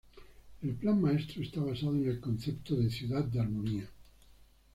El 0.63 0.71
Plan 0.73 0.99
Maestro 0.99 1.43
está 1.43 1.61
basado 1.61 1.91
en 1.93 2.09
el 2.09 2.19
concepto 2.19 2.75
de 2.75 2.89
"Ciudad 2.89 3.23
de 3.23 3.39
Armonía". 3.39 3.87